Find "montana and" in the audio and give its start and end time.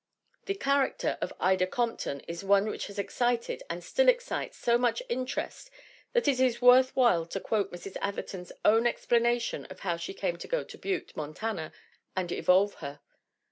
11.15-12.31